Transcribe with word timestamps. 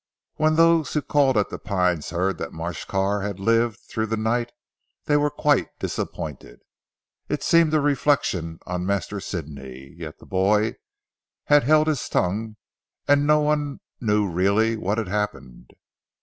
When 0.37 0.55
those 0.55 0.91
who 0.93 1.03
called 1.03 1.37
at 1.37 1.49
'The 1.51 1.59
Pines' 1.59 2.09
heard 2.09 2.39
that 2.39 2.51
Marsh 2.51 2.85
Carr 2.85 3.21
had 3.21 3.39
lived 3.39 3.81
through 3.81 4.07
the 4.07 4.17
night, 4.17 4.51
they 5.05 5.15
were 5.15 5.29
quite 5.29 5.77
disappointed. 5.77 6.61
It 7.29 7.43
seemed 7.43 7.71
a 7.75 7.79
reflection 7.79 8.57
on 8.65 8.83
Master 8.87 9.19
Sidney. 9.19 9.93
Yet 9.95 10.17
the 10.17 10.25
boy 10.25 10.77
had 11.43 11.65
held 11.65 11.85
his 11.85 12.09
tongue 12.09 12.55
and 13.07 13.27
no 13.27 13.41
one 13.41 13.79
knew 13.99 14.27
really 14.27 14.75
what 14.75 14.97
had 14.97 15.07
happened. 15.07 15.69